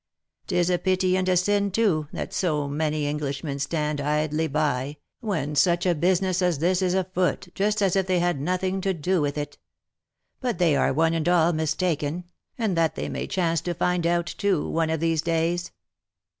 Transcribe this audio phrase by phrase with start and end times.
[0.47, 5.53] 'Tis a pity and a sin too, that so many Englishmen stand idly by, when
[5.53, 9.21] such a business as this is afoot, just as if they had nothing to do
[9.21, 9.59] with it.
[10.39, 12.23] But they are one and all mistaken,
[12.57, 15.71] and that they may chance to find out, too, one of these days."